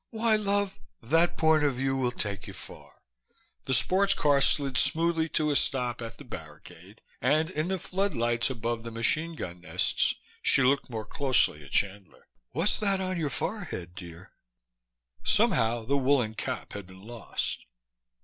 "Why, 0.09 0.35
love, 0.35 0.79
that 1.03 1.37
point 1.37 1.63
of 1.63 1.75
view 1.75 1.95
will 1.95 2.09
take 2.09 2.47
you 2.47 2.53
far." 2.53 3.03
The 3.65 3.73
sports 3.75 4.15
car 4.15 4.41
slid 4.41 4.75
smoothly 4.75 5.29
to 5.37 5.51
a 5.51 5.55
stop 5.55 6.01
at 6.01 6.17
the 6.17 6.23
barricade 6.23 7.01
and, 7.21 7.51
in 7.51 7.67
the 7.67 7.77
floodlights 7.77 8.49
above 8.49 8.81
the 8.81 8.89
machine 8.89 9.35
gun 9.35 9.61
nests, 9.61 10.15
she 10.41 10.63
looked 10.63 10.89
more 10.89 11.05
closely 11.05 11.63
at 11.63 11.69
Chandler. 11.69 12.25
"What's 12.49 12.79
that 12.79 12.99
on 12.99 13.19
your 13.19 13.29
forehead, 13.29 13.93
dear?" 13.93 14.31
Somehow 15.23 15.85
the 15.85 15.97
woolen 15.97 16.33
cap 16.33 16.73
had 16.73 16.87
been 16.87 17.03
lost. 17.05 17.63